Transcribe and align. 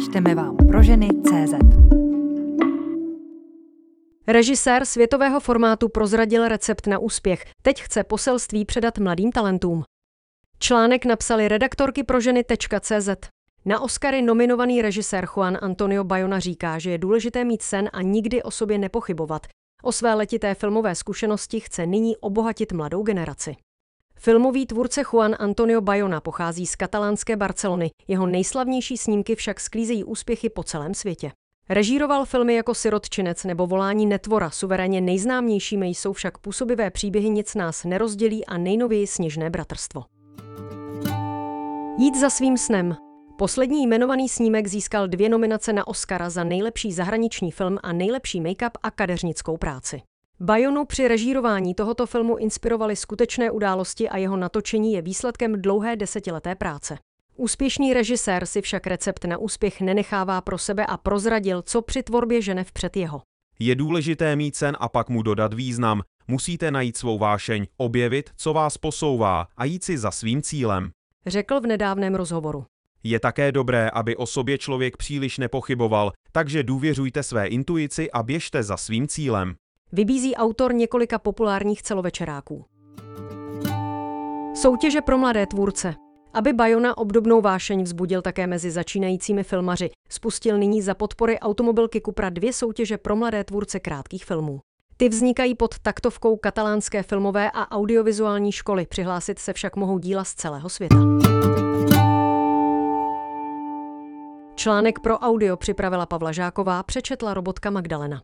Čteme 0.00 0.34
vám 0.34 0.56
pro 0.56 0.82
ženy 0.82 1.08
CZ. 1.08 1.54
Režisér 4.26 4.84
světového 4.84 5.40
formátu 5.40 5.88
prozradil 5.88 6.48
recept 6.48 6.86
na 6.86 6.98
úspěch. 6.98 7.44
Teď 7.62 7.82
chce 7.82 8.04
poselství 8.04 8.64
předat 8.64 8.98
mladým 8.98 9.32
talentům. 9.32 9.82
Článek 10.58 11.04
napsali 11.04 11.48
redaktorky 11.48 12.04
pro 12.04 12.20
ženy.cz. 12.20 13.08
Na 13.64 13.80
Oscary 13.80 14.22
nominovaný 14.22 14.82
režisér 14.82 15.26
Juan 15.26 15.58
Antonio 15.62 16.04
Bayona 16.04 16.38
říká, 16.38 16.78
že 16.78 16.90
je 16.90 16.98
důležité 16.98 17.44
mít 17.44 17.62
sen 17.62 17.90
a 17.92 18.02
nikdy 18.02 18.42
o 18.42 18.50
sobě 18.50 18.78
nepochybovat. 18.78 19.46
O 19.82 19.92
své 19.92 20.14
letité 20.14 20.54
filmové 20.54 20.94
zkušenosti 20.94 21.60
chce 21.60 21.86
nyní 21.86 22.16
obohatit 22.16 22.72
mladou 22.72 23.02
generaci. 23.02 23.56
Filmový 24.20 24.66
tvůrce 24.66 25.02
Juan 25.12 25.36
Antonio 25.38 25.80
Bayona 25.80 26.20
pochází 26.20 26.66
z 26.66 26.76
katalánské 26.76 27.36
Barcelony, 27.36 27.90
jeho 28.08 28.26
nejslavnější 28.26 28.96
snímky 28.96 29.34
však 29.34 29.60
sklízejí 29.60 30.04
úspěchy 30.04 30.50
po 30.50 30.62
celém 30.62 30.94
světě. 30.94 31.32
Režíroval 31.68 32.24
filmy 32.24 32.54
jako 32.54 32.74
Sirotčinec 32.74 33.44
nebo 33.44 33.66
Volání 33.66 34.06
netvora, 34.06 34.50
suverénně 34.50 35.00
nejznámějšími 35.00 35.86
jsou 35.86 36.12
však 36.12 36.38
působivé 36.38 36.90
příběhy 36.90 37.30
Nic 37.30 37.54
nás 37.54 37.84
nerozdělí 37.84 38.46
a 38.46 38.58
nejnověji 38.58 39.06
Sněžné 39.06 39.50
bratrstvo. 39.50 40.04
Jít 41.98 42.16
za 42.20 42.30
svým 42.30 42.56
snem. 42.56 42.96
Poslední 43.38 43.82
jmenovaný 43.82 44.28
snímek 44.28 44.66
získal 44.66 45.08
dvě 45.08 45.28
nominace 45.28 45.72
na 45.72 45.86
Oscara 45.88 46.30
za 46.30 46.44
nejlepší 46.44 46.92
zahraniční 46.92 47.50
film 47.50 47.78
a 47.82 47.92
nejlepší 47.92 48.40
make-up 48.40 48.70
a 48.82 48.90
kadeřnickou 48.90 49.56
práci. 49.56 50.02
Bayonu 50.40 50.84
při 50.84 51.08
režírování 51.08 51.74
tohoto 51.74 52.06
filmu 52.06 52.36
inspirovaly 52.36 52.96
skutečné 52.96 53.50
události 53.50 54.08
a 54.08 54.16
jeho 54.16 54.36
natočení 54.36 54.92
je 54.92 55.02
výsledkem 55.02 55.62
dlouhé 55.62 55.96
desetileté 55.96 56.54
práce. 56.54 56.98
Úspěšný 57.36 57.94
režisér 57.94 58.46
si 58.46 58.62
však 58.62 58.86
recept 58.86 59.24
na 59.24 59.38
úspěch 59.38 59.80
nenechává 59.80 60.40
pro 60.40 60.58
sebe 60.58 60.86
a 60.86 60.96
prozradil, 60.96 61.62
co 61.62 61.82
při 61.82 62.02
tvorbě 62.02 62.42
žene 62.42 62.64
před 62.72 62.96
jeho. 62.96 63.22
Je 63.58 63.74
důležité 63.74 64.36
mít 64.36 64.56
sen 64.56 64.76
a 64.80 64.88
pak 64.88 65.08
mu 65.08 65.22
dodat 65.22 65.54
význam. 65.54 66.02
Musíte 66.28 66.70
najít 66.70 66.96
svou 66.96 67.18
vášeň, 67.18 67.66
objevit, 67.76 68.30
co 68.36 68.52
vás 68.52 68.78
posouvá 68.78 69.46
a 69.56 69.64
jít 69.64 69.84
si 69.84 69.98
za 69.98 70.10
svým 70.10 70.42
cílem. 70.42 70.90
Řekl 71.26 71.60
v 71.60 71.66
nedávném 71.66 72.14
rozhovoru. 72.14 72.64
Je 73.02 73.20
také 73.20 73.52
dobré, 73.52 73.90
aby 73.90 74.16
o 74.16 74.26
sobě 74.26 74.58
člověk 74.58 74.96
příliš 74.96 75.38
nepochyboval, 75.38 76.12
takže 76.32 76.62
důvěřujte 76.62 77.22
své 77.22 77.46
intuici 77.46 78.10
a 78.10 78.22
běžte 78.22 78.62
za 78.62 78.76
svým 78.76 79.08
cílem. 79.08 79.54
Vybízí 79.92 80.36
autor 80.36 80.74
několika 80.74 81.18
populárních 81.18 81.82
celovečeráků. 81.82 82.64
Soutěže 84.54 85.00
pro 85.00 85.18
mladé 85.18 85.46
tvůrce. 85.46 85.94
Aby 86.34 86.52
Bayona 86.52 86.98
obdobnou 86.98 87.40
vášeň 87.40 87.82
vzbudil 87.82 88.22
také 88.22 88.46
mezi 88.46 88.70
začínajícími 88.70 89.42
filmaři, 89.42 89.90
spustil 90.08 90.58
nyní 90.58 90.82
za 90.82 90.94
podpory 90.94 91.38
automobilky 91.38 92.00
Cupra 92.00 92.30
dvě 92.30 92.52
soutěže 92.52 92.98
pro 92.98 93.16
mladé 93.16 93.44
tvůrce 93.44 93.80
krátkých 93.80 94.24
filmů. 94.24 94.60
Ty 94.96 95.08
vznikají 95.08 95.54
pod 95.54 95.78
taktovkou 95.78 96.36
katalánské 96.36 97.02
filmové 97.02 97.50
a 97.50 97.70
audiovizuální 97.70 98.52
školy, 98.52 98.86
přihlásit 98.86 99.38
se 99.38 99.52
však 99.52 99.76
mohou 99.76 99.98
díla 99.98 100.24
z 100.24 100.34
celého 100.34 100.68
světa. 100.68 100.96
Článek 104.54 105.00
pro 105.00 105.18
audio 105.18 105.56
připravila 105.56 106.06
Pavla 106.06 106.32
Žáková, 106.32 106.82
přečetla 106.82 107.34
robotka 107.34 107.70
Magdalena. 107.70 108.20